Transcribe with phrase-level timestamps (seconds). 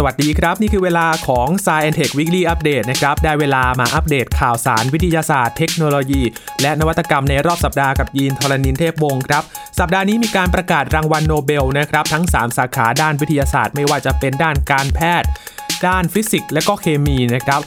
[0.00, 6.22] สวัสดีครับ นี่คือเวลาของ Science Tech Weekly Update นะครับ ได้เวลามาอัปเดตข่าวสารวิทยาศาสตร์เทคโนโลยี
[6.62, 9.42] และนวัตกรรมในรอบสัปดาห์กับยีนทรณินเทพวงศ์ครับ
[9.78, 15.28] สัปดาห์นี้มีการประกาศรางวัลโนเบลนะครับ ทั้ง 3 สาขาด้านวิทยาศาสตร์ ไม่ว่าจะเป็นด้านการแพทย์
[15.86, 17.60] ด้านฟิสิกส์และก็เคมีนะครับ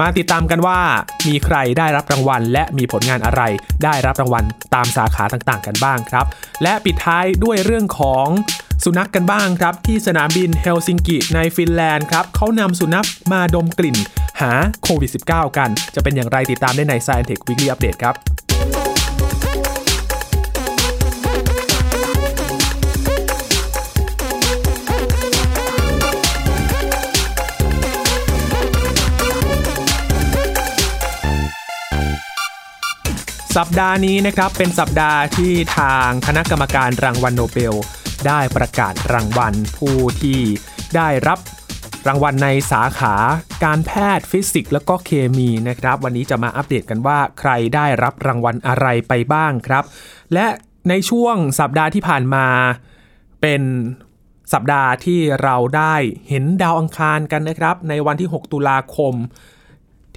[0.00, 0.80] มาติดตามกันว่า
[1.28, 3.42] มีใครได้รับรางวัล และมีผลงานอะไร
[3.84, 4.44] ได้รับรางวัล
[4.74, 6.26] ตามสาขาต่างๆ กันบ้างครับ
[6.62, 8.26] และปิดท้ายด้วยเรื่องของ
[8.84, 13.96] สุนัขกันบ้างครับที่สนามบินเฮลซิงกิในฟินแลนด์ครับเขานำสุนัขมาดมกลิ่น
[14.40, 14.52] หา
[14.82, 18.14] โควิด -19 กัน จะเป็นอย่างไรติดตามได้ใน Science Tech Weekly Update ครับ
[33.56, 37.74] สัปดาห์นี้นะครับเป็นสัปดาห์ที่ทางคณะกรรมการรางวัลโนเบล
[38.28, 40.40] ได้ประกาศรางวัลผู้ที่
[40.96, 41.38] ได้รับ
[42.08, 43.14] รางวัลในสาขา
[43.64, 49.84] การแพทย์ฟิสิกส์แล้วก็เคมีนะครับ วันนี้จะมาอัปเดตกันว่าใครได้รับรางวัลอะไรไปบ้างครับ
[50.34, 50.46] และ
[50.88, 52.46] ในช่วงสัปดาห์ที่ผ่านมา
[53.40, 53.62] เป็น
[54.52, 55.94] สัปดาห์ที่เราได้
[56.28, 59.14] เห็นดาวอังคารกันนะครับ ในวันที่ 6 ตุลาคม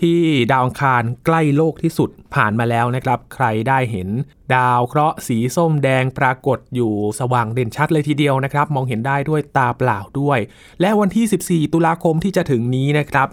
[0.02, 4.10] ที่ดาวอังคารใกล้โลกที่สุดผ่านมาแล้วนะครับ ใครได้เห็น
[4.56, 10.40] ดาวเคราะห์สีส้มแดงปรากฏอยู่สว่างเด่นชัดเลยทีเดียวนะครับ มองเห็นได้ด้วยตาเปล่าด้วย
[10.82, 13.28] และวันที่ 14 ตุลาคมที่จะถึงนี้นะครับ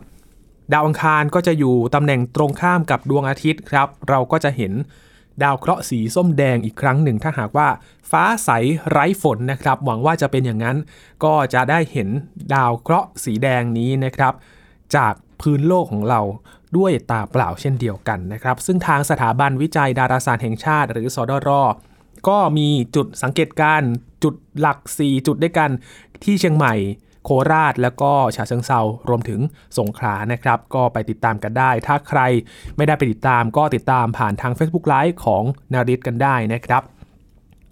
[0.73, 4.73] ดาวอังคารก็จะอยู่ตำแหน่งตรงข้ามกับดวงอาทิตย์ครับ เราก็จะเห็น
[5.43, 7.69] ดาวเคราะห์สีส้มแดงอีกครั้งหนึ่งถ้าหากว่า
[8.11, 8.51] ฟ้าใส
[8.91, 10.77] ไร้ฝนนะครับ หวังว่าจะเป็นอย่างนั้น
[11.25, 12.09] ก็จะได้เห็น
[12.55, 14.35] ดาวเคราะห์สีแดงนี้นะครับ
[14.97, 16.21] จาก พื้นโลกของเรา
[16.77, 21.51] ด้วยตาเปล่าเช่นเดียวกันนะครับ ซึ่งทางสถาบันวิจัยดาราศาสตร์แห่งชาติ หรือสดร
[22.29, 23.93] ก็มีจุดสังเกตการณ์
[24.25, 25.71] จุดหลัก 4 จุดด้วยกัน
[26.25, 26.75] ที่เชียงใหม่
[27.25, 29.41] โคราช แล้วก็ฉะเชิงเซารวมถึง
[29.79, 32.21] สงขลานะครับ ก็ไปติดตามกันได้ ถ้าใคร
[32.77, 35.43] ไม่ได้ไปติดตามก็ติดตามผ่านทาง Facebook Live ของ
[35.73, 36.83] นาริตกันได้นะครับ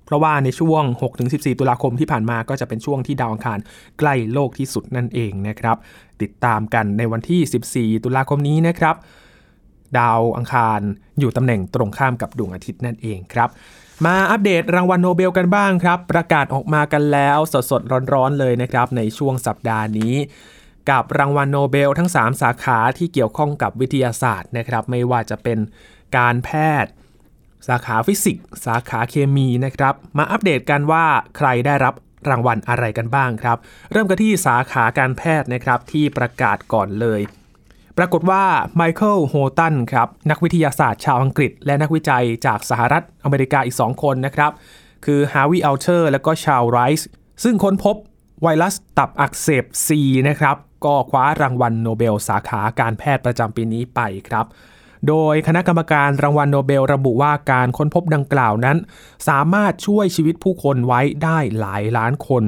[0.04, 0.84] เพราะว่าในช่วง
[1.22, 3.58] 6-14 ตุลาคมที่ผ่านมาก็จะเป็นช่วงที่ดาวอังคาร
[3.98, 5.76] ใกล้โลกที่สุดนั่นเองนะครับ
[6.22, 8.96] ติดตามกันในวันที่ 14 ตุลาคมนี้นะครับ
[9.98, 10.80] ดาวอังคาร
[11.18, 13.48] อยู่ตำแหน่งตรงข้ามกับดวงอาทิตย์นั่นเองครับ
[14.04, 17.38] มาอัปเดตรางวัลโนเบลกันบ้างครับ ประกาศออกมากันแล้ว
[17.70, 20.14] สดๆร้อนๆเลยนะครับ ในช่วงสัปดาห์นี้
[20.90, 25.58] กับรางวัลโนเบลทั้ง 3 สาขาที่เกี่ยวข้องกับวิทยาศาสตร์นะครับ ไม่ว่าจะเป็น
[26.16, 26.50] การแพ
[26.84, 26.92] ทย์
[27.68, 31.04] สาขาฟิสิกส์สาขาเคมีนะครับ มาอัปเดตกันว่า
[31.36, 31.94] ใครได้รับ
[32.28, 33.56] รางวัลอะไรกันบ้างครับ
[33.92, 37.20] เริ่มกันที่สาขาการแพทย์นะครับที่ประกาศก่อนเลย
[37.98, 38.44] ปรากฏว่า
[38.76, 44.52] ไมเคิล ฮอตันครับนักวิทยาศาสตร์ชาวอังกฤษ และนักวิจัยจากสหรัฐอเมริกาอีก 2 คนนะครับ
[45.04, 47.08] คือฮาร์วีย์ อัลเทอร์และก็ชาวไรส์
[47.44, 47.96] ซึ่งค้นพบ
[48.42, 49.88] ไวรัสตับอักเสบ C
[50.28, 54.46] นะครับ ก็คว้ารางวัลโนเบลสาขาการแพทย์ประจำปีนี้ไปครับ
[55.08, 58.76] โดยคณะกรรมการรางวัลโนเบลระบุว่าการค้นพบดังกล่าวนั้น
[59.28, 62.44] สามารถช่วยชีวิตผู้คนไว้ได้หลายล้านคน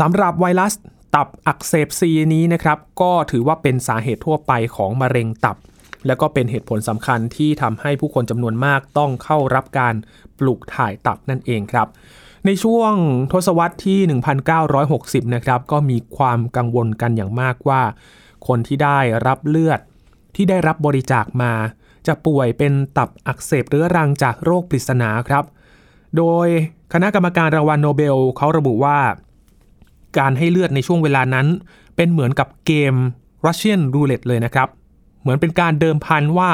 [0.00, 0.72] สำหรับไวรัส
[1.14, 5.56] ตับอักเสบซีนี้นะครับ ก็ถือว่าเป็นสาเหตุทั่วไปของมะเร็งตับ
[6.06, 9.94] และก็เป็นเหตุผลสำคัญที่ทำให้ผู้คนจำนวนมากต้องเข้ารับการ
[10.38, 11.88] ปลูกถ่ายตับนั่นเองครับ
[12.46, 12.92] ในช่วง
[13.32, 14.00] ทศวรรษที่
[14.68, 17.82] 1960 นะครับ ก็มีความกังวลกันอย่างมากว่า
[18.46, 19.80] คนที่ได้รับเลือด
[20.34, 21.52] ที่ได้รับบริจาคมา
[22.06, 25.44] จะป่วยเป็นตับอักเสบเรื้อรังจากโรคปริศนาครับ
[26.16, 26.48] โดย
[26.92, 28.98] คณะกรรมการรางวัลโนเบลเขาระบุว่า
[30.18, 31.46] การให้เลือดในช่วงเวลานั้น
[31.96, 32.94] เป็นเหมือนกับเกม
[33.44, 34.68] Russian Roulette เลยนะครับ
[35.20, 36.50] เหมือนเป็นการเดิมพันว่า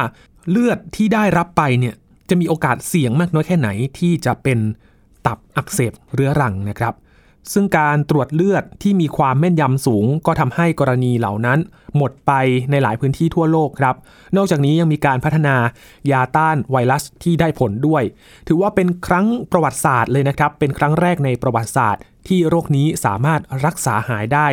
[0.51, 1.95] เลือดที่ได้รับไปเนี่ย
[2.29, 4.59] จะมีโอกาสเสี่ยงมากน้อยแค่ไหนที่จะเป็น
[5.27, 6.95] ตับอักเสบเรื้อรังนะครับ
[7.53, 11.59] ซึ่งการตรวจเลือดที่มีความแม่นยำสูง ก็ทำให้กรณีเหล่านั้น
[11.97, 12.33] หมดไป
[12.71, 13.95] ในหลายพื้นที่ทั่วโลกครับ
[14.37, 15.57] นอกจากนี้ยังมีการพัฒนา
[16.11, 18.03] ยาต้านไวรัสที่ได้ผลด้วย
[18.49, 24.49] ถือว่าเป็นครั้งประวัติศาสตร์เลยนะครับ เป็นครั้งแรกในประวัติศาสตร์ ที่โรคนี้สามารถรักษาหายได้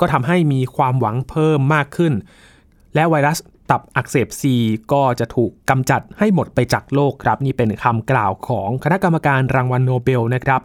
[0.00, 2.12] ก็ทำให้มีความหวังเพิ่มมากขึ้น
[2.94, 3.38] และไวรัส
[3.70, 4.54] ตับอักเสบซี
[4.92, 10.60] ก็จะถูกกำจัดให้หมดไปจากโลกครับ นี่เป็นคำกล่าวของคณะกรรมการรางวัลโนเบลนะครับ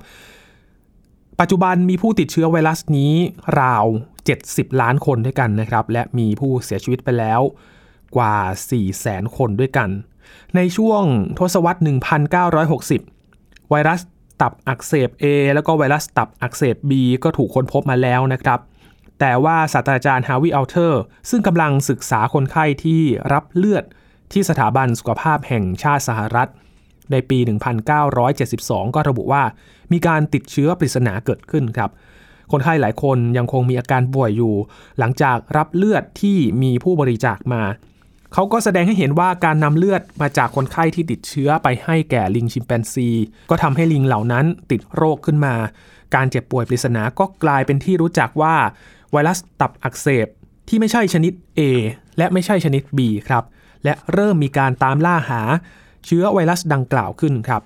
[1.39, 3.13] ปัจจุบันมีผู้ติดเชื้อไวรัสนี้
[3.61, 3.85] ราว
[4.33, 7.41] 70 ล้านคนด้วยกันนะครับ และมีผู้เสียชีวิตไปแล้ว
[8.15, 8.35] กว่า
[8.69, 9.89] 4แสนคนด้วยกัน
[10.55, 11.03] ในช่วง
[11.39, 11.79] ทศวรรษ
[13.13, 14.01] 1960 ไวรัส
[14.41, 16.91] ตับอักเสบ A แล้วก็ไวรัสตับอักเสบ B
[17.23, 18.59] ก็ถูกค้นพบมาแล้วนะครับ
[19.19, 23.01] แต่ว่าศาสตราจารย์ฮาวิอัลเทอร์ ซึ่งกำลังศึกษาคนไข้ที่
[23.33, 23.83] รับเลือด
[24.31, 26.49] ที่สถาบันสุขภาพแห่งชาติสหรัฐ
[27.11, 27.39] ในปี
[28.17, 29.43] 1972 ก็ระบุว่า
[29.91, 31.89] มีการติดเชื้อปริศนาเกิดขึ้นครับ
[32.51, 34.55] คนไข้หลายคนยังคงมีอาการป่วยอยู่
[34.99, 37.63] หลังจากรับเลือดที่มีผู้บริจาคมา
[38.33, 43.09] เขาก็แสดงให้เห็นว่าการนำเลือดมาจากคนไข้ที่ติดเชื้อไปให้แก่ลิงชิมแปนซี
[43.49, 45.55] ก็ทำให้ลิงเหล่านั้นติดโรคขึ้นมา
[46.15, 48.55] การเจ็บป่วยปริศนาก็กลายเป็นที่รู้จักว่า
[49.11, 50.27] ไวรัสตับอักเสบ
[50.67, 51.59] ที่ไม่ใช่ชนิด A
[52.17, 53.43] และไม่ใช่ชนิด B ครับ
[53.83, 55.41] และเริ่มมีการตามล่าหา
[56.05, 57.61] เชื้อไวรัสดังกล่าวขึ้นครับ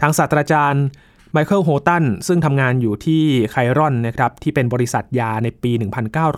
[0.00, 0.84] ทางศาสตราจารย์
[1.32, 5.72] ไมเคิลโฮตันซึ่งทำงานอยู่ที่ไครอนนะครับที่เป็นบริษัทยาในปี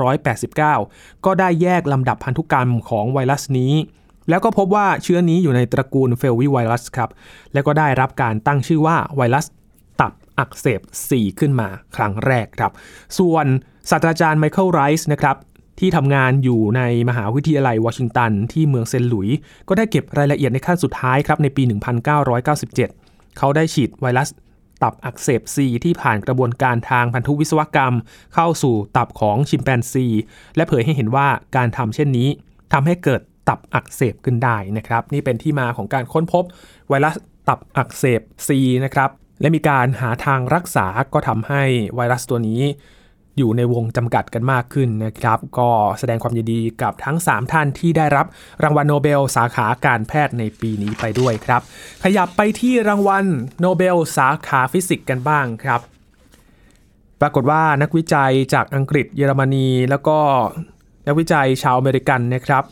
[0.09, 3.73] 1989 ก็ได้แยกลำดับพันธุกรรมของไวรัสนี้
[4.29, 7.11] แล้วก็พบว่าเชื้อนี้อยู่ในตระกูลเฟลวิไวรัสครับ
[7.53, 9.47] และก็ได้รับการตั้งชื่อว่าไวรัส
[10.01, 10.81] ตับอักเสบ
[11.11, 12.73] 4 ขึ้นมาครั้งแรกครับ
[13.19, 13.47] ส่วน
[13.91, 15.37] ศาสตราจารย์ไมเคิลไรส์นะครับ
[15.81, 19.37] ที่ทำงานอยู่ในมหาวิทยาลัยวอชิงตัน ที่เมืองเซนต์หลุยส์
[19.69, 21.63] ก็ได้เก็บรายละเอียดในขั้นสุดท้ายครับในปี
[22.31, 24.29] 1997 เขาได้ฉีดไวรัส
[24.83, 27.95] ตับอักเสบซีที่ผ่านกระบวนการทางพันธุวิศวกรรม
[28.35, 30.07] เข้าสู่ตับของชิมแปนซี
[30.57, 32.29] และเผยให้เห็นว่าการทำเช่นนี้
[32.73, 36.45] ทำให้เกิดตับอักเสบขึ้นได้นะครับ นี่เป็นที่มาของการค้นพบ
[36.89, 37.15] ไวรัส
[37.49, 41.63] ตับอักเสบซีนะครับและมีการหาทางรักษาก็ทำให้
[41.97, 42.63] ไวรัสตัวนี้
[43.39, 48.27] อยู่ในวงจำกัดกันมากขึ้นนะครับ ก็แสดงความยินดีกับทั้ง 3 ท่านที่ได้รับ
[48.63, 51.63] รางวัลโนเบล สาขาการแพทย์ในปีนี้ไปด้วยครับ
[52.05, 53.25] ขยับไปที่รางวัล
[53.61, 55.81] โนเบล สาขาฟิสิกส์กันบ้างครับ
[57.21, 60.19] ปรากฏว่านักวิจัยจากอังกฤษเยอรมนี แล้วก็
[61.07, 62.65] นักวิจัยชาวอเมริกันนะครับ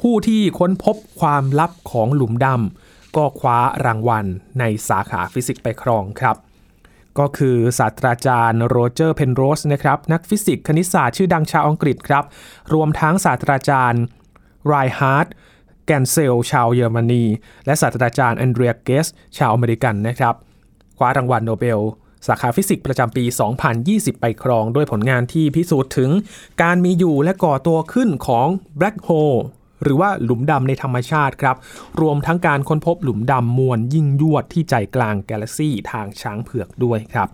[0.00, 4.26] ผู้ที่ค้นพบความลับของหลุมดำก็คว้ารางวัล
[4.58, 6.36] ในสาขาฟิสิกส์ไปครองครับ
[7.18, 12.24] ก็คือศาสตราจารย์โรเจอร์เพนโรสนะครับนักฟิสิกส์คณิตศาสตร์ชื่อดังชาวอังกฤษครับ
[12.74, 14.02] รวมทั้งศาสตราจารย์
[14.66, 15.28] ไรน์ฮาร์ด
[15.86, 17.24] เกนเซลชาวเยอรมนี
[17.66, 19.06] และศาสตราจารย์แอนเดรียเกส
[19.38, 20.34] ชาวอเมริกันนะครับ
[20.98, 21.80] คว้ารางวัลโนเบล
[22.26, 23.24] สาขาฟิสิกส์ประจำปี
[23.72, 26.10] 2020 ไปครอง ด้วยผลงานที่พิสูจน์ถึง
[26.62, 29.34] การมีอยู่และก่อตัวขึ้นของBlack Hole
[29.82, 31.56] หรือว่าหลุมดำในธรรมชาติครับ
[32.00, 37.28] รวมทั้งการค้นพบหลุมดำมวลยิ่งยวดที่ใจกลางกาแล็กซี่ทางช้างเผือกด้วยครับ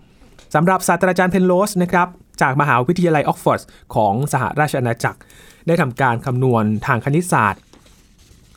[0.55, 2.07] สำหรับศาสตราจารย์เพนโรสนะครับ
[2.41, 3.61] จากมหาวิทยาลัยออกซฟอร์ด
[3.95, 5.19] ของสหราชอาณาจักร
[5.67, 7.61] ได้ทำการคำนวณทางคณิตศาสตร์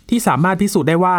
[0.09, 1.19] ที่สามารถพิสูจน์ได้ว่า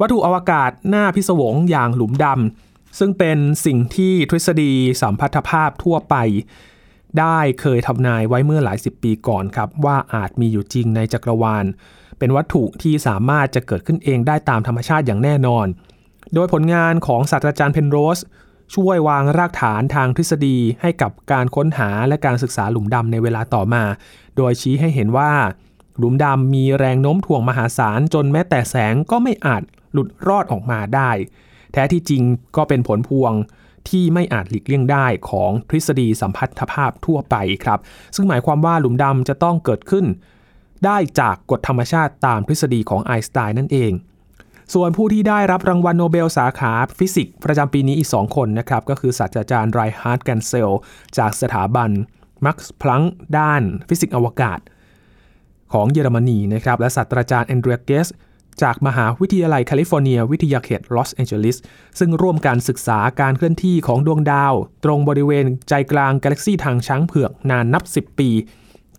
[0.00, 6.14] วัตถุอวกาศน่าพิศวงอย่างหลุมดำซึ่งเป็นสิ่งที่ทฤษฎีสัมพัทธภาพทั่วไป
[7.18, 11.64] ได้เคยทำนายไว้เมื่อหลายสิบปีก่อนครับว่าอาจมีอยู่จริงในจักรวาล
[12.18, 15.66] เป็นวัตถุที่สามารถจะเกิดขึ้นเองได้ตามธรรมชาติอย่างแน่นอน
[16.34, 18.18] โดยผลงานของศาสตราจารย์เพนโรส
[18.74, 23.82] ช่วยวางรากฐานทางทฤษฎีให้กับการค้นหาและการศึกษาหลุมดำในเวลาต่อมา
[24.36, 25.32] โดยชี้ให้เห็นว่า
[25.98, 29.62] หลุมดำมีแรงโน้มถ่วงมหาศาลจนแม้แต่แสงก็ไม่อาจ
[29.92, 31.10] หลุดรอดออกมาได้
[31.72, 32.22] แท้ที่จริง
[32.56, 33.32] ก็เป็นผลพวง
[33.90, 37.78] ที่ไม่อาจหลีกเลี่ยงได้ของทฤษฎีสัมพัทธภาพทั่วไปครับ
[38.14, 40.06] ซึ่งหมายความว่าหลุมดำจะต้องเกิดขึ้น
[40.84, 43.92] ได้จากกฎธรรมชาติตามทฤษฎีของไอน์สไตน์นั่นเอง
[44.74, 50.74] ส่วนผู้ที่ได้รับรางวัลโนเบลสาขาฟิสิกส์ประจำปีนี้อีก 2 คนนะครับ ก็คือศาสตราจารย์ไรน์ฮาร์ด เกนเซล
[51.18, 51.90] จากสถาบัน
[52.44, 53.02] มักซ์พลังค์
[53.38, 54.60] ด้านฟิสิกส์อวกาศ
[55.72, 58.06] ของเยอรมนีนะครับ และศาสตราจารย์แอนเดรียเกส
[58.62, 61.56] จากมหาวิทยาลัยแคลิฟอร์เนีย วิทยาเขตลอสแอนเจลิส
[61.98, 68.30] ซึ่งร่วมการศึกษาการเคลื่อนที่ของดวงดาว ตรงบริเวณใจกลางกาแล็กซีทางช้างเผือกนานนับ 10 ปี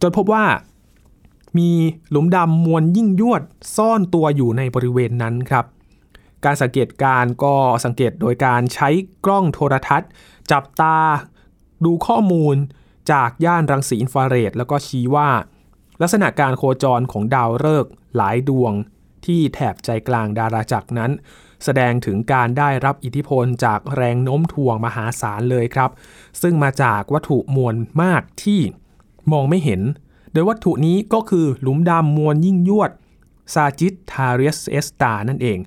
[0.01, 0.45] จนพบว่า
[1.57, 1.71] มี
[2.09, 3.41] หลุมดำมวลยิ่งยวด
[3.75, 5.65] ซ่อนตัวอยู่ในบริเวณนั้นครับ
[6.45, 8.89] การสังเกตการณ์ก็สังเกตโดยการใช้
[9.25, 10.09] กล้องโทรทรรศน์
[10.51, 10.97] จับตา
[11.85, 12.55] ดูข้อมูล
[13.11, 15.29] จากย่านรังสีอินฟราเรดแล้วก็ชี้ว่า
[16.01, 18.73] ลักษณะการโคจรของดาวฤกษ์หลายดวง
[19.25, 21.11] ที่แถบใจกลางดาราจักรนั้น
[21.63, 25.89] แสดงถึงการได้รับอิทธิพลจากแรงโน้มถ่วงมหาศาลเลยครับ
[26.41, 28.59] ซึ่งมาจากวัตถุมวลมากที่
[29.31, 29.81] มองไม่เห็น
[30.33, 32.91] โดยวัตถุนี้ก็คือหลุมดำมวลยิ่งยวด
[33.53, 35.59] ซาจิตทาเรสเอสตานั่นเอง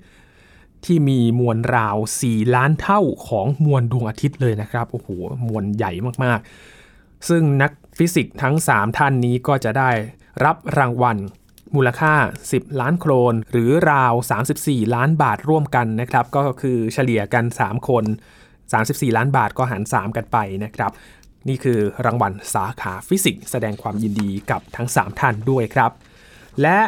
[0.85, 5.09] ที่มีมวลราว 4 ล้านเท่าของมวลดวงอาทิตย์เลยนะครับโอ้โห
[5.49, 5.93] มวลใหญ่
[6.25, 9.91] มากๆ ซึ่งนักฟิสิกส์ทั้ง 3 ท่านนี้ก็จะได้
[10.45, 11.17] รับรางวัล
[11.77, 12.15] มูลค่า
[12.49, 14.15] 10 ล้านโครน หรือราว
[14.55, 18.05] 34 ล้านบาทร่วมกันนะครับก็คือเฉลี่ยกัน 3 คน
[18.63, 20.93] 34 ล้านบาทก็หาร 3 กันไปนะครับ
[21.49, 25.91] นี่คือรางวัลสาขาฟิสิกส์แสดงความยินดีกับทั้ง 3 ท่านด้วยครับ
[26.63, 26.79] และ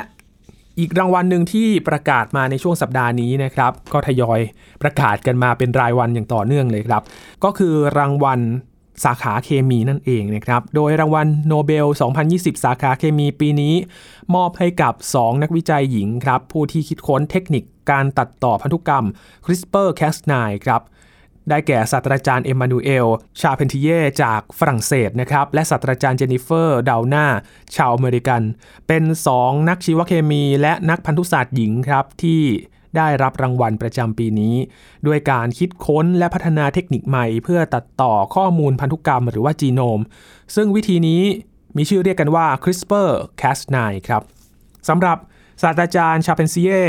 [0.79, 4.41] อีกรางวัลหนึ่งที่ประกาศมาในช่วงสัปดาห์นี้นะครับ ก็ทยอย
[4.83, 7.03] ประกาศกันมาเป็นรายวันอย่างต่อเนื่องเลยครับ
[7.45, 8.41] ก็คือรางวัล
[9.05, 11.87] สาขาเคมีนั่นเองนะครับ โดยรางวัลโนเบล
[12.25, 13.75] 2020 สาขาเคมีปีนี้
[14.35, 19.05] มอบให้กับ 2 นักวิจัยหญิงครับ ผู้ที่คิดค้นเทคนิคการตัดต่อพันธุกรรม
[19.45, 20.33] CRISPR-Cas9
[20.67, 20.83] ครับ
[21.51, 23.07] ได้แก่ศาสตราจารย์เอมมานูเอล
[23.41, 23.89] ชาร์ป็องติเย
[24.23, 27.27] จากฝรั่งเศสนะครับ และศาสตราจารย์เจนนิเฟอร์ ดาวด์นา
[27.77, 28.43] ชาวอเมริกัน
[28.89, 29.05] เป็น
[29.37, 32.43] 2 นักชีวเคมีและนักพันธุศาสตร์หญิงครับที่
[32.97, 34.55] ได้รับรางวัลประจำปีนี้
[35.07, 40.01] ด้วยการคิดค้นและพัฒนาเทคนิคใหม่ เพื่อตัดต่อข้อมูลพันธุกรรมหรือว่าจีโนม
[40.55, 41.23] ซึ่งวิธีนี้
[41.77, 43.77] มีชื่อเรียกกันว่า CRISPR-Cas9
[44.09, 44.23] ครับ
[44.89, 45.19] สำหรับ
[45.63, 46.85] ศาสตราจารย์ชาร์ป็องติเย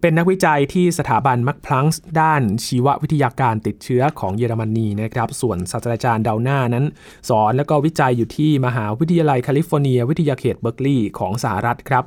[0.00, 6.86] เป็นนักวิจัยที่สถาบันมักซ์พลังค์ด้านชีววิทยาการติดเชื้อของเยอรมนีนะครับ ส่วนศาสตราจารย์ดาวด์นานั้น
[7.28, 12.04] สอนและก็วิจัยอยู่ที่มหาวิทยาลัยแคลิฟอร์เนีย วิทยาเขตเบิร์กลีย์ของสหรัฐครับ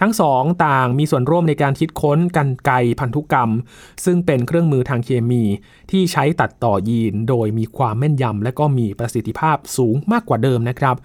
[0.00, 3.50] ทั้งสองต่างมีส่วนร่วมในการคิดค้นกันไกพันธุกรรม
[4.04, 5.42] ซึ่งเป็นเครื่องมือทางเคมี
[5.90, 10.96] ที่ใช้ตัดต่อยีน โดยมีความแม่นยำและก็มีประสิทธิภาพสูงมากกว่าเดิมนะครับ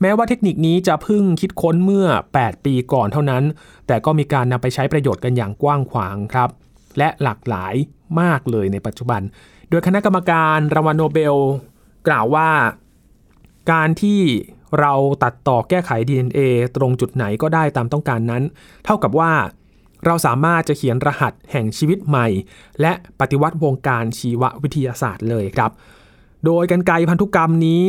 [0.00, 2.08] แม้ว่าเทคนิคนี้จะเพิ่งคิดค้นเมื่อ
[2.40, 3.44] 8 ปีก่อนเท่านั้น
[3.86, 6.50] แต่ก็มีการนำไปใช้ประโยชน์กันอย่างกว้างขวางครับ
[6.98, 7.74] และหลากหลาย
[8.20, 9.20] มากเลยในปัจจุบัน
[9.70, 11.36] โดยคณะกรรมการรางวัลโนเบล
[12.08, 12.50] กล่าวว่า
[13.72, 14.20] การที่
[14.80, 16.40] เราตัดต่อแก้ไข DNA
[16.76, 18.42] ตรงจุดไหนก็ได้ตามต้องการนั้น
[18.84, 19.32] เท่ากับว่า
[20.06, 22.26] เราสามารถจะเขียนรหัสแห่งชีวิตใหม่
[22.80, 25.70] และปฏิวัติวงการชีววิทยาศาสตร์เลยครับ
[26.44, 27.86] โดยกันไกพันธุกรรมนี้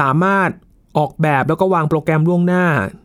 [0.00, 0.50] สามารถ
[0.98, 2.64] ออกแบบแล้วก็วางโปรแกรมล่วงหน้า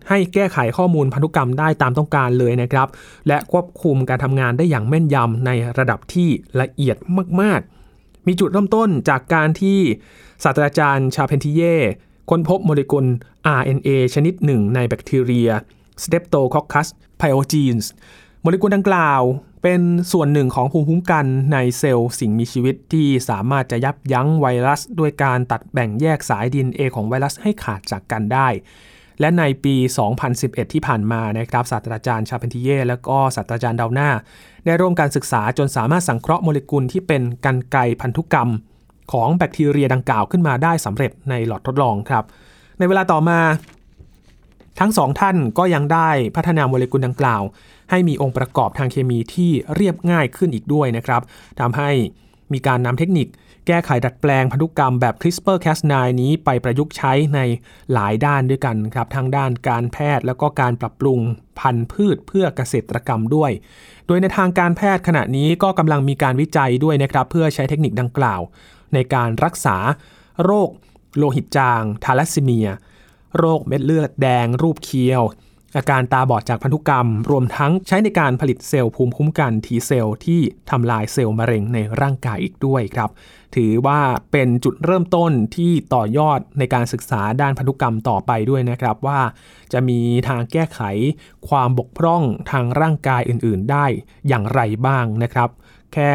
[0.09, 2.88] ให้แก้ไขข้อมูลพันธุกรรมได้ตามต้องการเลยนะครับ
[3.27, 6.29] และควบคุมการทำงานได้อย่างแม่นยำในระดับที่
[6.62, 6.98] ละเอียด
[7.41, 7.59] มาก
[7.93, 9.79] ๆ มีจุดเริ่มต้นจากการที่
[10.43, 11.62] ศาสตราจารย์ชาเพนทิเย
[12.29, 13.05] ค้นพบโมเลกุล
[13.59, 15.50] RNA ชนิดหนึ่งในแบคทีเรีย
[16.03, 16.88] Streptococcus
[17.21, 17.86] pyogenes
[18.41, 19.21] โมเลกุลดังกล่าว
[19.63, 19.81] เป็น
[20.12, 28.48] ส่วนหนึ่งของภูมิคุ้มกันในเซลล์สิ่งมีชีวิตที่สามารถจะยับยั้งไวรัส ด้วยการตัดแบ่งแยกสาย DNA ของไวรัสให้ขาดจากกันได้
[29.19, 29.75] และในปี
[30.25, 34.09] 2011 ที่ผ่านมานะครับศาสตราจารย์ชาเพนทิเย่และก็ศาสตราจารย์ดาวนา
[34.65, 38.50] ได้ร่วมการศึกษาจนสามารถสังเคราะห์โมเลกุลที่เป็นกันไกพันธุกรรม
[39.11, 42.23] ของแบคทีเรียดังกล่าวขึ้นมาได้สำเร็จในหลอดทดลองครับ
[42.77, 43.39] ในเวลาต่อมา
[44.79, 47.43] ทั้งสองท่านก็ยังได้พัฒนาโมเลกุลดังกล่าว
[47.89, 51.21] ให้มีองค์ประกอบทางเคมีที่เรียบง่ายขึ้นอีกด้วยนะครับ
[51.59, 51.89] ทำให้
[52.53, 53.27] มีการนำเทคนิค
[53.67, 57.39] แก้ไขดัดแปลงพันธุกรรมแบบ CRISPR-Cas9 นี้ไปประยุกต์ใช้ใน
[57.93, 61.19] หลายด้านด้วยกันครับทั้งด้านการแพทย์แล้วก็การปรับปรุง
[61.59, 63.51] พันธุ์พืชเพื่อเกษตรกรรมด้วย
[64.07, 68.41] โดยในทางการแพทย์ขณะนี้ก็กำลังมีการวิจัยด้วยนะครับ เพื่อใช้เทคนิคดังกล่าว
[68.93, 69.77] ในการรักษา
[70.43, 70.69] โรค
[71.17, 72.69] โลหิตจาง ธาลัสซีเมีย
[73.38, 75.24] โรคเม็ดเลือดแดง รูปเคียว
[75.77, 83.10] อาการตาบอดจากพันธุกรรม รวมทั้งใช้ในการผลิตเซลล์ภูมิคุ้มกันทีเซลล์ที่ทำลายเซลล์มะเร็งในร่างกายอีกด้วยครับ
[83.55, 89.22] ถือว่าเป็นจุดเริ่มต้นที่ต่อยอดในการศึกษาด้านพันธุกรรมต่อไปด้วยนะครับว่า
[89.74, 90.79] จะมีทางแก้ไข
[91.50, 93.86] ความบกพร่องทางร่างกายอื่น ๆ ได้
[94.27, 95.50] อย่างไรบ้างนะครับ
[95.93, 96.13] แค่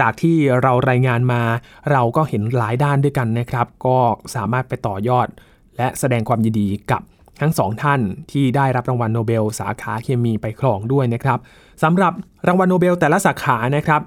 [0.00, 1.42] จากที่เรารายงานมา
[1.90, 3.98] เราก็เห็นหลายด้านด้วยกันนะครับ ก็
[4.34, 5.28] สามารถไปต่อยอด
[5.76, 7.02] และแสดงความยินดีกับ
[7.40, 8.00] ทั้งสองท่าน
[8.32, 11.38] ที่ได้รับรางวัลโนเบล สาขาเคมีไปครองด้วยนะครับ
[11.82, 12.12] สำหรับ
[12.46, 14.02] รางวัลโนเบลแต่ละสาขานะครับ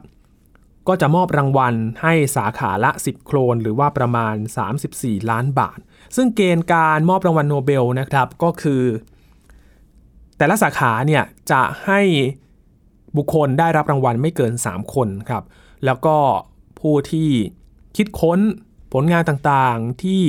[0.88, 4.36] ก็จะมอบรางวัลให้สาขาละ 10 โครน หรือว่าประมาณ
[4.82, 5.80] 34 ล้านบาท
[6.15, 8.84] ซึ่งเกณฑ์การมอบรางวัลโนเบลนะครับก็คือ
[10.38, 12.01] แต่ละสาขาเนี่ยจะให้
[13.18, 15.44] บุคคลได้รับรางวัลไม่เกิน 3 คนครับ
[15.86, 16.17] แล้วก็
[16.79, 17.29] ผู้ที่
[17.98, 18.39] คิดค้น
[18.94, 20.24] ผลงานต่างๆที่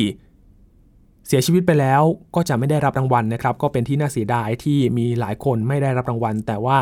[1.27, 2.03] เสียชีวิตไปแล้ว
[2.35, 6.79] ก็จะไม่ได้รับรางวัลนะครับ ก็เป็นที่น่าเสียดายที่มีหลายคนไม่ได้รับรางวัล แต่ว่า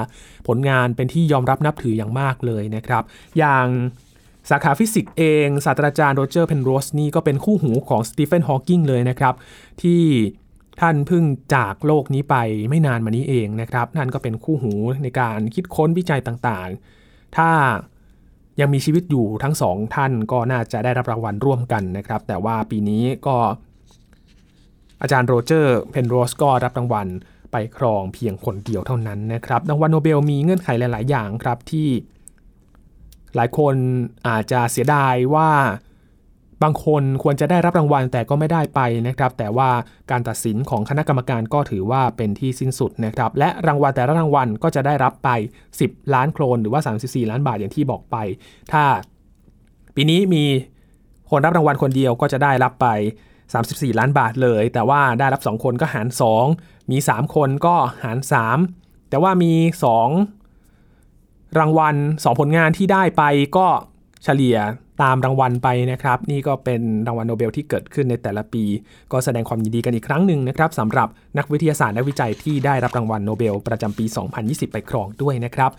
[0.46, 3.02] ผลงานเป็นที่ยอมรับนับถืออย่างมากเลยนะครับ
[3.38, 3.66] อย่าง
[4.50, 9.34] สาขาฟิสิกส์เองศาสตราจารย์โรเจอร์เพนโรสนี่ก็เป็นคู่หูของสตีเฟนฮอว์กิงเลยนะครับ
[9.82, 10.02] ที่
[10.80, 12.36] ท่านเพิ่งจากโลกนี้ไป
[12.68, 17.50] ไม่นานมานี้เองนะครับท่านก็เป็นคู่หูในการคิดค้นวิจัยต่างๆ ถ้า
[18.60, 23.36] ยังมีชีวิตอยู่ทั้งสองท่านก็น่าจะได้รับรางวัลร่วมกันนะครับ แต่ว่าปีนี้ก็
[25.02, 27.06] อาจารย์โรเจอร์เพนโรสก็รับรางวัล
[27.52, 31.88] ไปครองเพียงคนเดียวเท่านั้นนะครับ รางวัลโนเบลมีเงื่อนไขหลาย ๆ อย่างครับที่
[33.36, 33.74] หลายคน
[34.28, 35.50] อาจจะเสียดายว่า
[36.62, 39.70] บางคนควรจะได้รับรางวัลแต่ก็ไม่ได้ไปนะครับ แต่ว่า
[40.10, 45.28] การตัดสินของคณะกรรมการก็ถือว่าเป็นที่สิ้นสุดนะครับ และรางวัลแต่ละรางวัลก็จะได้รับไป
[45.74, 48.16] 10 ล้านโครนหรือว่า 34 ล้านบาทอย่างที่บอกไป
[48.72, 48.84] ถ้า
[49.94, 50.44] ปีนี้มี
[51.30, 52.86] คนรับรางวัลคนเดียวก็จะได้รับไป
[53.44, 56.08] 34 ล้านบาทเลย แต่ว่าได้รับ 2 คนก็หาร
[56.48, 58.18] 2 มี 3 คนก็หาร
[58.64, 59.52] 3 แต่ว่ามี
[60.74, 63.22] 2 รางวัล 2 ผลงานที่ได้ไป
[63.56, 63.66] ก็
[64.24, 64.56] เฉลี่ย
[65.02, 68.64] ตามรางวัลไปนะครับ นี่ก็เป็นรางวัลโนเบลที่เกิดขึ้นในแต่ละปี
[69.12, 71.08] ก็แสดงความยินดีกันอีกครั้งหนึ่งนะครับสำหรับ
[71.38, 74.04] นักวิทยาศาสตร์และวิจัยที่ได้รับรางวัลโนเบลประจำปี
[74.38, 75.70] 2020 ไปครองด้วยนะครับ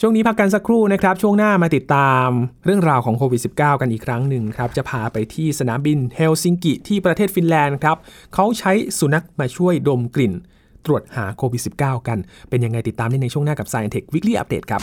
[0.00, 2.28] ช่วงนี้พักกันสักครู่นะครับ ช่วงหน้ามาติดตาม
[2.64, 7.96] เรื่องราวของโควิด -19 กันอีกครั้งหนึ่งครับ จะพาไปที่สนามบินเฮลซิงกิที่ประเทศฟินแลนด์ครับ
[8.34, 10.34] เขาใช้สุนัขมาช่วยดมกลิ่น
[10.86, 14.82] ตรวจหาโควิด -19 กัน เป็นยังไงติดตามได้ในช่วงหน้ากับ Science Tech Weekly Update ครับ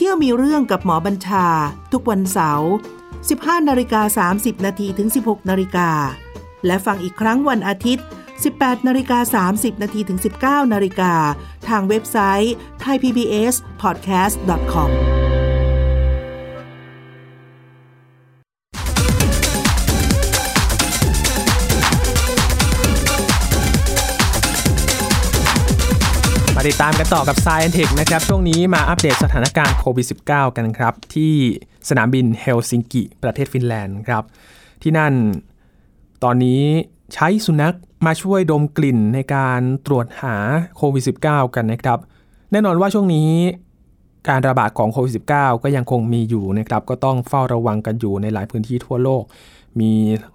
[0.00, 1.46] เที่ยวมีเรื่องกับหมอบัญชา
[1.92, 2.70] ทุกวันเสาร์
[3.18, 5.90] 15นาฬิกา30นาทีถึง 16นาฬิกา
[6.66, 8.04] และฟังอีกครั้งวันอาทิตย์
[8.44, 11.12] 18นาฬิกา30นาทีถึง 19นาฬิกา
[11.68, 14.90] ทางเว็บไซต์ thaipbspodcast.com
[26.60, 31.34] มาติดตามกันต่อกับ Science Tech นะครับ ช่วงนี้มาอัปเดตสถานการณ์โควิด -19 กันครับ ที่
[31.88, 34.24] สนามบินเฮลซิงกิประเทศฟินแลนด์ครับ
[34.82, 35.12] ที่นั่น
[36.24, 36.62] ตอนนี้
[37.14, 40.36] ใช้สุนัขมาช่วยดมกลิ่นในการตรวจหา
[40.76, 41.98] โควิด -19 กันนะครับ
[42.52, 43.30] แน่นอนว่าช่วงนี้
[44.28, 49.22] การระบาดของโควิด -19 ก็ยังคงมีอยู่นะครับ ก็ต้องเฝ้าระวังกันอยู่ในหลายพื้นที่ทั่วโลก
[49.80, 49.92] มี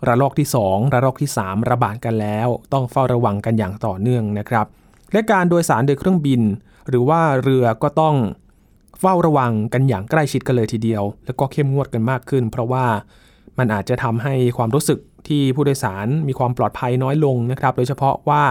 [0.07, 4.67] ระลอกที่ 2 ระลอกที่ 3 ระบาดกันแล้ว ต้องเฝ้าระวังกันอย่างต่อเนื่องนะครับ
[5.13, 6.41] และการโดยสารโดยเครื่องบิน
[6.89, 8.15] หรือว่าเรือก็ต้อง
[8.99, 12.85] เฝ้าระวังกันอย่างใกล้ชิดกันเลยทีเดียว แล้วก็เข้มงวดกันมากขึ้น เพราะว่า
[13.57, 18.43] มันอาจจะทำให้ความรู้สึกที่ผู้โดยสารมีความปลอดภัยน้อยลงนะครับ โดยเฉพาะว่า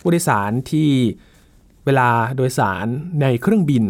[0.00, 0.90] ผู้โดยสารที่
[1.84, 2.86] เวลาโดยสาร
[3.22, 3.84] ในเครื่องบิน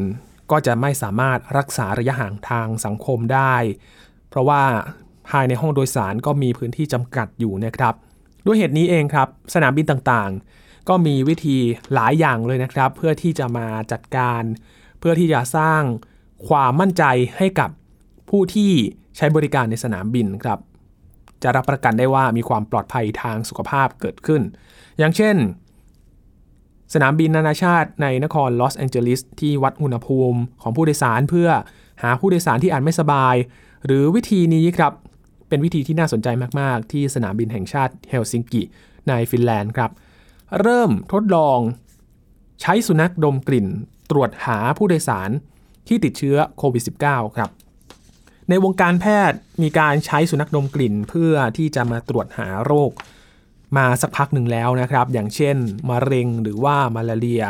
[0.51, 3.55] ก็จะไม่สามารถรักษาระยะห่างทางสังคมได้
[4.29, 4.63] เพราะว่า
[5.31, 7.95] ภายในห้องโดยสารก็มีพื้นที่จำกัดอยู่นะครับ
[8.47, 11.57] ด้วยเหตุนี้เองครับ สนามบินต่างๆ ก็มีวิธี
[11.95, 14.43] หลายอย่างเลยนะครับ เพื่อที่จะมาจัดการ
[14.99, 15.83] เพื่อที่จะสร้าง
[16.49, 17.05] ความมั่นใจ
[17.37, 17.71] ให้กับ
[18.31, 18.73] ผู้ที่
[19.17, 20.59] ใช้บริการในสนามบินครับ
[21.43, 24.43] จะรับประกันได้ว่ามีความปลอดภัยทางสุขภาพเกิดขึ้น
[24.99, 25.37] อย่างเช่น
[26.95, 31.49] สนามบินนานาชาติในนครลอสแองเจลิสที่วัดอุณหภูมิของผู้โดยสารเพื่อ
[32.03, 33.35] หาผู้โดยสารที่อาจไม่สบาย
[33.87, 34.93] หรือวิธีนี้ครับ
[35.49, 36.29] เป็นวิธีที่น่าสนใจ
[36.61, 38.63] มาก ๆ ที่สนามบินแห่งชาติเฮลซิงกิ
[39.09, 39.91] ในฟินแลนด์ครับ
[40.61, 41.59] เริ่มทดลอง
[42.61, 43.67] ใช้สุนัขดมกลิ่น
[44.11, 45.31] ตรวจหาผู้โดยสาร
[45.89, 47.51] ที่ติดเชื้อโควิด -19 ครับ
[48.49, 52.91] ในวงการแพทย์มีการใช้สุนัขดมกลิ่นเพื่อที่จะมาตรวจหาโรค
[53.77, 55.57] มาสักพักหนึ่งแล้วนะครับ อย่างเช่น
[55.91, 57.45] มะเร็งหรือว่ามาลาเรีย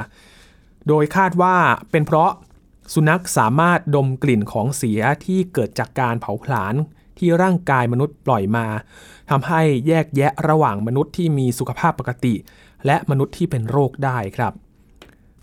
[0.88, 1.56] โดยคาดว่า
[1.90, 2.30] เป็นเพราะ
[2.94, 6.74] สุนัขสามารถดมกลิ่นของเสียที่เกิดจากการเผาผลาญ
[7.18, 8.66] ที่ร่างกายมนุษย์ปล่อยมา
[9.30, 12.34] ทำให้แยกแยะระหว่างมนุษย์ที่มีสุขภาพปกติ
[12.86, 14.52] และมนุษย์ที่เป็นโรคได้ครับ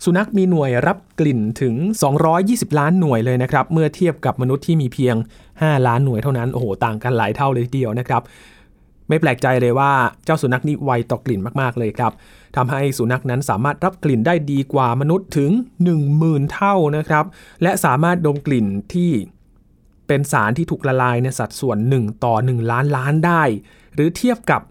[0.04, 1.74] สุนัขมีหน่วยรับกลิ่นถึง
[2.26, 5.16] 220 ล้านหน่วยเลยนะครับ เมื่อเทียบกับมนุษย์ที่มีเพียง
[5.50, 8.22] 5 ล้านหน่วยเท่านั้น โอ้โห ต่างกันหลายเท่าเลยทีเดียวนะครับ
[9.08, 9.92] ไม่แปลกใจเลยว่า
[10.24, 12.12] เจ้าสุนัขนี่ไวต่อกลิ่นมากๆเลยครับ
[12.56, 15.50] ทำให้สุนัขนั้นสามารถรับกลิ่นได้ดีกว่ามนุษย์ถึง
[16.02, 17.24] 10,000 เท่านะครับ
[17.62, 19.10] และสามารถดมกลิ่นที่
[20.06, 23.42] เป็นสารที่ถูกละลายในสัดส่วน 1 ต่อ 1 ล้านล้านได้
[23.94, 24.62] หรือเทียบกับ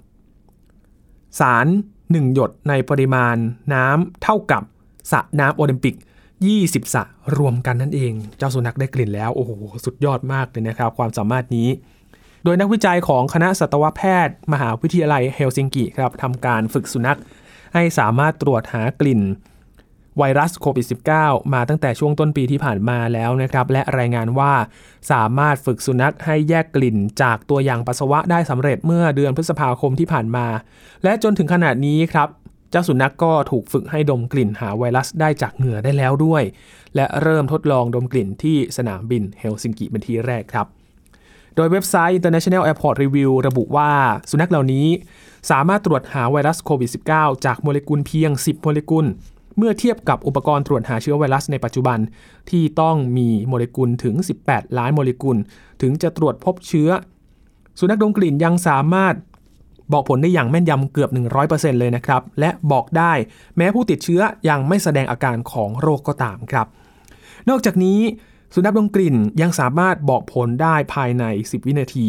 [1.40, 1.68] สาร
[2.10, 3.36] 1 หยดในปริมาณ
[3.74, 4.64] น้ำเท่ากับ
[5.12, 5.96] สระน้ำโอลิมปิก
[6.44, 7.04] 20สระ
[7.38, 9.52] รวมกันนั่นเอง เจ้าสุนัขได้กลิ่นแล้ว โอ้โห
[9.86, 11.70] สุดยอดมากเลยนะครับ ความสามารถนี้
[12.44, 17.20] โดยนักวิจัยของคณะสัตวแพทย์ มหาวิทยาลัยเฮลซิงกิครับทำการฝึกสุนัข
[17.74, 19.22] ให้สามารถตรวจหากลิ่น
[20.20, 20.86] ไวรัสโควิด
[21.20, 24.54] -19 มาตั้งแต่ช่วงต้นปีที่ผ่านมาแล้วนะครับ และรายงานว่า
[25.12, 30.48] สามารถฝึกสุนัขให้แยกกลิ่นจากตัวอย่างปัสสาวะได้สำเร็จเมื่อเดือนพฤษภาคมที่ผ่านมา
[31.04, 32.28] และจนถึงขนาดนี้ครับ
[32.72, 36.44] เจ้าสุนัขกก็ถูกฝึกให้ดมกลิ่นหาไวรัสได้จากเหงื่อได้แล้วด้วย
[36.96, 40.68] และเริ่มทดลองดมกลิ่นที่สนามบินเฮลซิงกิเป็นที่แรกครับ
[41.56, 43.92] โดยเว็บไซต์ International Airport Review ระบุว่า
[44.30, 44.88] สุนัขเหล่านี้
[45.52, 49.06] สามารถตรวจหาไวรัสโควิด -19 จากโมเลกุลเพียง 10 โมเลกุล
[49.58, 52.00] เมื่อเทียบกับอุปกรณ์ตรวจหาเชื้อไวรัสในปัจจุบัน
[52.50, 55.38] ที่ต้องมีโมเลกุลถึง 18 ล้านโมเลกุล
[55.82, 56.90] ถึงจะตรวจพบเชื้อ
[57.80, 59.16] สุนัขดมกลิ่นยังสามารถ
[59.94, 61.10] บอกผลได้อย่างแม่นยำเกือบ
[61.46, 63.14] 100%เลยนะครับ และบอกได้
[63.58, 66.68] แม้ผู้ติดเชื้อยังไม่แสดงอาการของโรคก็ตามครับ
[67.50, 68.00] นอกจากนี้
[68.54, 72.08] สุนัขดมกลิ่นยังสามารถบอกผลได้ภายใน 10 วินาที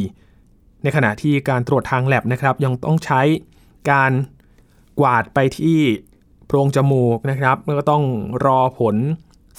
[0.83, 3.21] ในขณะที่การตรวจทางแลบนะครับยังต้องใช้
[3.91, 4.13] การ
[5.01, 5.81] กวาดไปที่
[6.51, 8.05] โพรงจมูกนะครับแล้วก็ต้อง
[8.47, 8.97] รอผล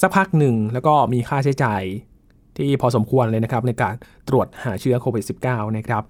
[0.02, 1.84] สักพักหนึ่ง แล้วก็มีค่าใช้จ่าย
[2.58, 3.96] ที่พอสมควรเลยนะครับ ในการ
[4.28, 6.04] ตรวจหาเชื้อโควิด -19 นะครับ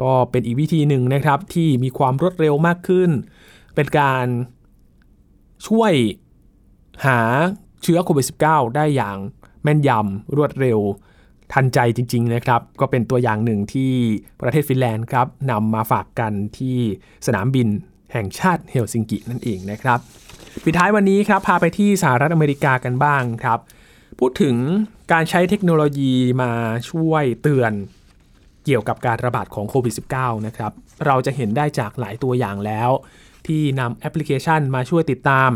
[0.00, 3.10] ก็เป็นอีกวิธีหนึ่งนะครับที่มีความรวดเร็วมากขึ้น
[3.74, 4.26] เป็นการ
[5.68, 5.92] ช่วย
[7.06, 7.20] หา
[7.82, 9.16] เชื้อโควิด -19 ได้อย่าง
[9.62, 10.78] แม่นยำรวดเร็ว
[11.52, 13.92] ทันใจจริง ๆ นะครับ ก็เป็นตัวอย่างหนึ่งที่
[14.40, 16.76] ประเทศฟินแลนด์ครับนำมาฝากกันที่
[17.26, 17.68] สนามบิน
[18.12, 19.98] แห่งชาติเฮลซิงกินั่นเองนะครับ
[20.64, 23.58] ปิดท้ายวันนี้ครับพาไปที่สหรัฐอเมริกากันบ้างครับ
[24.18, 24.56] พูดถึง
[25.12, 26.52] การใช้เทคโนโลยีมา
[26.90, 27.72] ช่วยเตือน
[28.64, 30.72] เกี่ยวกับการระบาดของโควิด -19 นะครับ
[31.06, 32.90] เราจะเห็นได้จากหลายตัวอย่างแล้ว
[33.46, 35.50] ที่นำแอปพลิเคชันมาช่วยติดตาม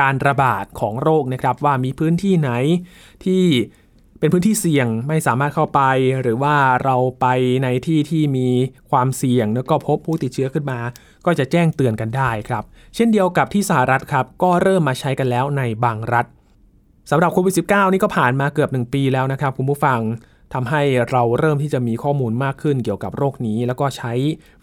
[0.00, 2.50] การระบาดของโรคนะครับว่ามีพื้นที่ไหน
[3.24, 3.44] ที่
[4.18, 5.80] เป็นพื้นที่เสี่ยงไม่สามารถเข้าไป
[6.22, 7.26] หรือว่าเราไป
[7.62, 8.48] ในที่ที่มี
[8.90, 10.80] ความเสี่ยงแล้วก็พบผู้ติดเชื้อขึ้นมา
[11.26, 16.26] ก็จะแจ้งเตือนกันได้ครับ เช่นเดียวกับที่สหรัฐครับก็เริ่มมาใช้กันแล้วในบางรัฐ
[17.10, 20.00] สำหรับโควิด -19 นี่ก็ผ่านมาเกือบ 1 ปีแล้วนะครับคุณผู้ฟัง
[20.54, 24.12] ทำให้เราเริ่มที่จะมีข้อมูลมากขึ้นเกี่ยวกับโรคนี้ แล้วก็ใช้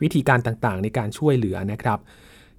[0.01, 1.99] วิธีการต่างๆ ในการช่วยเหลือนะครับ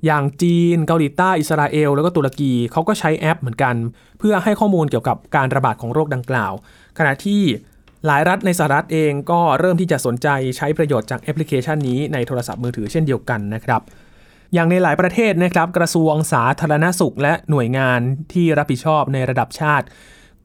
[0.07, 3.75] อย่างจีนเกาหลีใต้อิสราเอล แล้วก็ตุรกีเขาก็ใช้แอปเหมือนกัน
[4.19, 6.53] เพื่อให้ข้อมูลเกี่ยวกับการระบาดของโรคดังกล่าว
[6.99, 7.43] ขณะที่
[8.07, 13.81] หลายรัฐในสหรัฐเองก็เริ่มที่จะสนใจใช้ประโยชน์จากแอปพลิเคชันนี้ในโทรศัพท์มือถือเช่นเดียวกันนะครับ
[14.55, 18.01] อย่างในหลายประเทศนะครับ กระทรวงสาธารณสุขและหน่วยงาน
[18.33, 19.87] ที่รับผิดชอบในระดับชาติ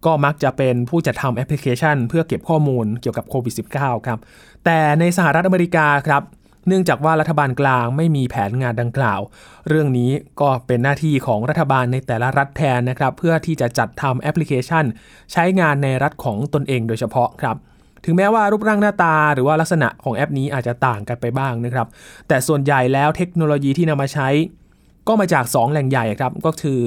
[0.06, 4.20] ก็มักจะเป็นผู้จัดทำแอปพลิเคชัน เพื่อเก็บข้อมูลเกี่ยวกับโควิด -19 ครับ
[4.66, 6.24] แต่ในสหรัฐอเมริกาครับ
[6.68, 9.20] เนื่องจากว่ารัฐบาลกลางไม่มีแผนงานดังกล่าว
[9.68, 14.86] เรื่องนี้ก็เป็นหน้าที่ของรัฐบาลในแต่ละรัฐแทนนะครับ เพื่อที่จะจัดทำแอปพลิเคชัน
[15.32, 17.56] ใช้งานในรัฐของตนเองโดยเฉพาะครับ
[18.06, 21.88] ถึงแม้ว่ารูปร่างหน้าตาหรือว่าลักษณะของแอปนี้อาจจะต่างกันไปบ้างนะครับ
[22.28, 24.30] แต่ส่วนใหญ่แล้วเทคโนโลยีที่นำมาใช้
[25.08, 26.82] ก็มาจาก 2 แหล่งใหญ่ครับ ก็คือ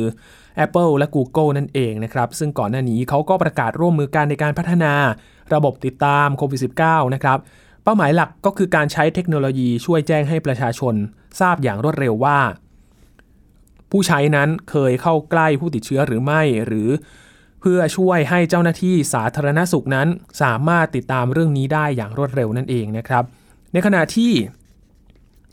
[0.64, 4.92] Apple และ Google นั่นเองนะครับ ซึ่งก่อนหน้านี้เขาก็ประกาศร่วมมือกันในการพัฒนา
[5.54, 7.38] ระบบติดตามโควิด -19 นะครับ
[7.84, 10.94] เป้าหมายหลักก็คือการใช้เทคโนโลยีช่วยแจ้งให้ประชาชน
[11.40, 12.40] ทราบอย่างรวดเร็วว่า
[13.90, 16.88] ผู้ใช้นั้นเคยเข้าใกล้ผู้ติดเชื้อหรือไม่ หรือ
[17.60, 20.08] เพื่อช่วยให้เจ้าหน้าที่สาธารณสุขนั้น
[20.42, 23.24] สามารถติดตามเรื่องนี้ได้อย่างรวดเร็วนั่นเองนะครับ
[23.72, 24.32] ในขณะที่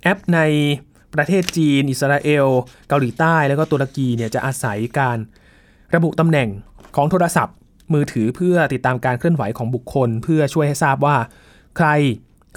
[0.03, 0.39] แอปใน
[1.13, 2.47] ประเทศจีน อิสราเอล
[2.87, 5.17] เกาหลีใต้ แล้วก็ตุรกีเนี่ยจะอาศัยการ
[5.95, 6.49] ระบุตำแหน่ง
[6.95, 7.55] ของโทรศัพท์
[7.93, 11.17] มือถือเพื่อติดตามการเคลื่อนไหวของบุคคล เพื่อช่วยให้ทราบว่า
[11.77, 11.89] ใคร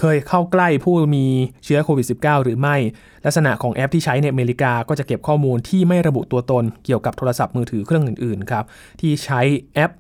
[0.01, 1.27] เคยเข้าใกล้ผู้มี
[1.65, 2.77] เชื้อโควิด -19 หรือไม่
[3.25, 8.65] ลักษณะของแอปที่ใช้ในอเมริกาก็จะเก็บข้อมูลที่ไม่ระบุตัวตนเกี่ยวกับโทรศัพท์มือถือเครื่องอื่นๆครับ
[9.01, 9.41] ที่ใช้
[9.75, 9.93] แอป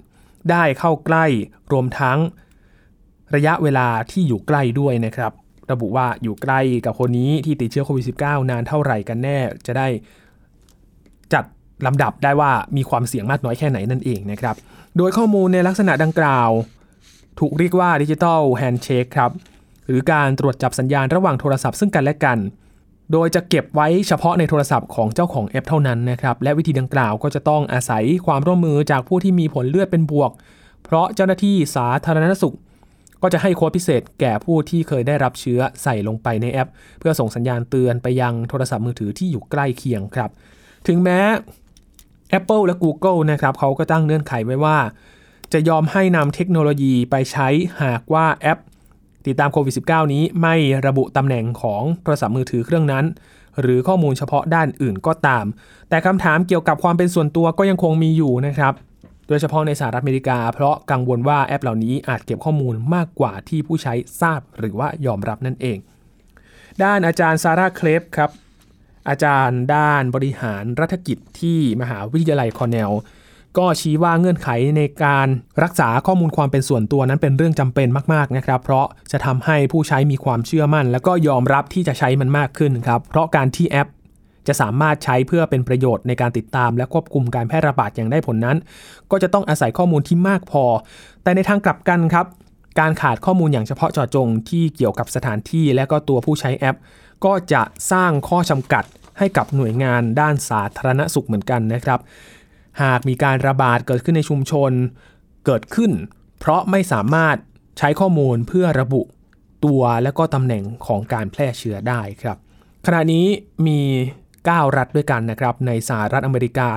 [0.50, 1.24] ได้เข้าใกล้
[1.72, 2.18] รวมทั้ง
[3.35, 5.33] ระยะเวลาที่อยู่ใกล้ด้วยนะครับ
[5.70, 9.88] ระบุว่าอยู่ใกล้กับคนนี้ที่ติดเชื้อโควิด -19 นานเท่าไหร่กันแน่จะได้
[11.33, 11.44] จัด
[11.87, 14.56] ลำดับได้ว่ามีความเสี่ยงมากน้อยแค่ไหนนั่นเองนะครับ
[14.96, 16.50] โดยข้อมูลในลักษณะดังกล่าว
[17.40, 19.31] ถูกเรียกว่า digital handshake ครับ
[19.87, 22.38] หรือการตรวจจับสัญญาณระหว่างโทรศัพท์ซึ่งกันและกัน
[23.12, 30.31] โดยจะเก็บไว้เฉพาะในโทรศัพท์ของเจ้าของแอปเท่านั้นนะครับและวิธีดังกล่าวก็จะต้องอาศัยความร่วมมือจากผู้ที่มีผลเลือดเป็นบวก
[30.85, 32.57] เพราะเจ้าหน้าที่สาธารณสุข
[33.22, 40.31] ก็จะให้โค้ดพิเศษแก่ผู้ที่เคยได้รับเชื้อใส่ลงไปในแอป เพื่อส่งสัญญาณเตือนไปยังโทรศัพท์มือถือที่อยู่ใกล้เคียงครับ
[40.87, 41.20] ถึงแม้
[42.38, 44.79] Apple และ Google นะครับเขาก็ตั้งเงื่อนไขไว้ว่า
[45.53, 47.49] จะยอมให้นำเทคโนโลยีไปใช้
[47.83, 48.59] หากว่าแอป
[49.27, 50.55] ติดตามโควิด -19 นี้ไม่
[50.87, 53.05] ระบุตำแหน่งของโทรศัพท์มือถือเครื่องนั้น
[53.61, 55.45] หรือข้อมูลเฉพาะด้านอื่นก็ตาม
[55.89, 58.75] แต่คำถามเกี่ยวกับความเป็นส่วนตัวก็ยังคงมีอยู่นะครับ
[59.29, 65.79] โดยเฉพาะในสหรัฐอเมริกา เพราะกังวลว่าแอปเหล่านี้อาจเก็บข้อมูลมากกว่าที่ผู้ใช้ทราบหรือว่ายอมรับนั่นเอง
[66.83, 68.31] ด้านอาจารย์ซาร่าเคลฟครับ
[69.09, 72.91] อาจารย์ด้านบริหารรัฐกิจที่มหาวิทยาลัยคอร์เนล
[73.59, 75.29] ก็ชี้ว่าเงื่อนไขในการ
[75.63, 83.89] รักษาข้อมูลความเป็นส่วนตัวนั้นเป็นเรื่องจำเป็นมากๆนะครับ เพราะจะทำให้ผู้ใช้มีความเชื่อมั่น และก็ยอมรับที่จะใช้มันมากขึ้นครับ เพราะการที่แอป
[84.49, 88.57] จะสามารถใช้เพื่อเป็นประโยชน์ในการติดตาม และควบคุมการแพร่ระบาดอย่างได้ผลนั้น
[89.11, 90.65] ก็จะต้องอาศัยข้อมูลที่มากพอ
[91.23, 92.27] แต่ในทางกลับกันครับ
[92.81, 96.79] การขาดข้อมูลอย่างเฉพาะเจาะจงที่เกี่ยวกับสถานที่ และก็ตัวผู้ใช้แอป
[97.25, 98.85] ก็จะสร้างข้อจำกัด
[99.19, 102.01] ให้กับหน่วยงานด้านสาธารณสุขเหมือนกันนะครับ
[102.83, 104.72] หากมีการระบาดเกิดขึ้นในชุมชน
[105.46, 105.92] เกิดขึ้น
[106.38, 107.37] เพราะไม่สามารถ
[107.78, 109.02] ใช้ข้อมูลเพื่อระบุ
[109.64, 112.37] ตัวและก็ตำแหน่งของการแพร่เชื้อได้ครับ
[112.87, 113.26] ขณะนี้
[113.66, 113.80] มี
[114.28, 116.68] 9 รัฐด้วยกันนะครับ ในสหรัฐอเมริกา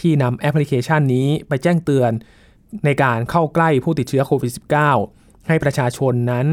[0.00, 2.12] ที่นำแอปพลิเคชันนี้ไปแจ้งเตือน
[2.84, 4.52] ในการเข้าใกล้ผู้ติดเชื้อโควิด
[4.96, 6.46] -19 ให้ประชาชนนั้น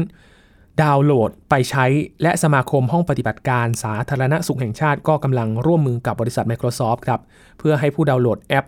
[0.82, 1.86] ดาวน์โหลดไปใช้
[2.22, 7.20] และสมาคมห้องปฏิบัติการสาธารณสุขแห่งชาติก็กำลังร่วมมือกับบริษัท Microsoft ครับ
[7.58, 8.66] เพื่อให้ผู้ดาวน์โหลดแอป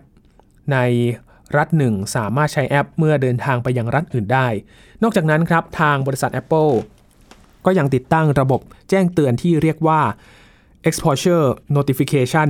[0.73, 0.79] ใน
[1.57, 4.47] รัฐหนึ่งสามารถใช้แอปเมื่อเดินทางไปยังรัฐอื่นได้
[5.03, 6.73] นอกจากนั้นครับทางบริษัท Apple
[7.65, 10.01] ก็ยังติดตั้งระบบแจ้งเตือนที่เรียกว่า
[10.87, 12.49] exposure notification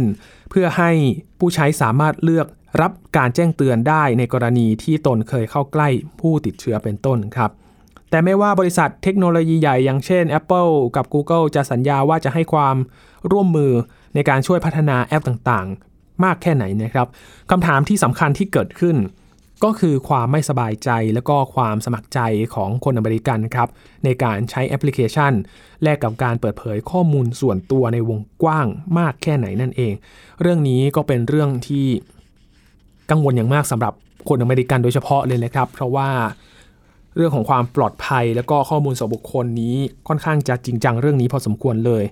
[0.50, 0.92] เพื่อให้
[1.40, 2.48] ผู้ใช้สามารถเลือก
[2.82, 7.52] รับการแจ้งเตือนได้ในกรณีที่ตนเคยเข้าใกล้ผู้ติดเชื้อเป็นต้นครับ
[8.10, 12.76] แต่ไม่ว่าบริษัทเทคโนโลยีใหญ่อย่างเช่น Apple กับ Google จะสัญญาว่าจะให้ความ
[13.32, 13.72] ร่วมมือ
[14.16, 15.68] ในการช่วยพัฒนาแอปต่าง
[16.24, 17.08] มากแค่ไหนนะครับ
[17.52, 18.98] คำถามที่สำคัญที่เกิดขึ้น
[19.64, 22.20] ก็คือความไม่สบายใจและก็ความสมัครใจ
[22.56, 23.70] ของคนอเมริกันครับ
[24.04, 25.34] ในการใช้แอปพลิเคชัน
[25.84, 28.68] แลกกับการเปิดเผยข้อมูลส่วนตัวในวงกว้าง
[29.00, 29.94] มากแค่ไหนนั่นเอง
[30.42, 31.86] เรื่องนี้ก็เป็นเรื่องที่
[33.12, 33.94] กังวลอย่างมากสำหรับ
[34.30, 36.10] คนอเมริกันโดยเฉพาะเลยนะครับ เพราะว่า
[37.16, 39.76] เรื่องของความปลอดภัย และก็ข้อมูลส่วนบุคคลนี้
[40.08, 42.04] ค่อนข้างจะจริงจังเรื่องนี้พอสมควรเลย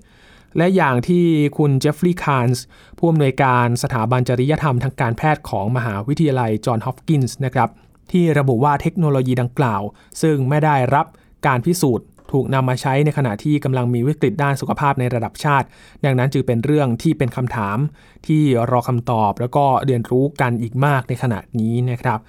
[0.57, 1.25] และอย่างที่
[1.57, 2.63] คุณเจฟฟรีย์คาร์นส์
[2.97, 7.69] ผู้อำนวยการสถาบันจริยธรรมทางการแพทย์ของมหาวิทยาลัยจอห์นฮอปกินส์นะครับ
[8.11, 9.81] ที่ระบุว่าเทคโนโลยีดังกล่าว
[10.21, 11.05] ซึ่งไม่ได้รับ
[11.47, 15.67] การพิสูจน์ ถูกนำมาใช้ในขณะที่กำลังมีวิกฤตด้านสุขภาพในระดับชาติ
[16.05, 17.77] ดังนั้นจึงเป็นเรื่องที่เป็นคำถาม
[18.27, 22.19] ที่รอคำตอบแล้วก็เรียนรู้กันอีกมากในขณะนี้นะครับ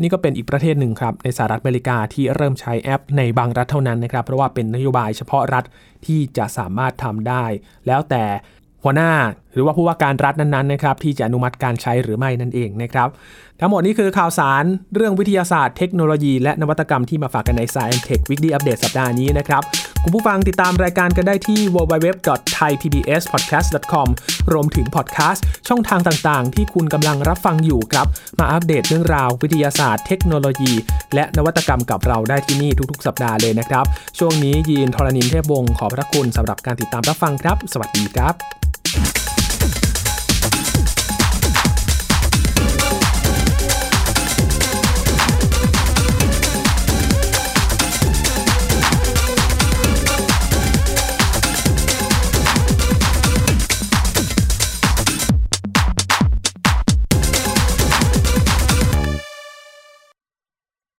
[0.00, 5.64] นี่ก็เป็นอีกประเทศหนึ่งครับในสหรัฐอเมริกาที่เริ่มใช้แอปในบางรัฐเท่านั้นนะครับ เพราะว่าเป็นนโยบายเฉพาะรัฐ
[6.06, 7.44] ที่จะสามารถทำได้
[7.86, 8.24] แล้วแต่
[8.82, 9.12] หัวหน้า
[9.52, 13.08] หรือว่าผู้ว่าการรัฐนั้นๆนะครับที่จะอนุมัติการใช้หรือไม่นั่นเองนะครับ
[13.60, 19.62] ทั้งหมดนี้คือข่าวสารเรื่องวิทยาศาสตร์เทคโนโลยี และนวัตกรรมที่มาฝากกันใน Science Tech Weekly Update สัปดาห์นี้นะครับ
[20.06, 24.08] คุณผู้ฟังติดตามรายการกันได้ที่ www.thaipbspodcast.com
[24.52, 28.06] รวมถึงพอดแคสต์ช่องทางต่างๆ ที่คุณกำลังรับฟังอยู่ครับ
[28.38, 30.72] มาอัปเดตเรื่องราววิทยาศาสตร์เทคโนโลยี
[31.14, 33.84] และนวัตกรรมกับเราได้ที่นี่ทุกๆ สัปดาห์เลยนะครับ
[34.18, 38.34] ช่วงนี้ยีนทรณินเทพวงศ์ขอพระคุณสำหรับการติดตามรับฟังครับ สวัสดีครับ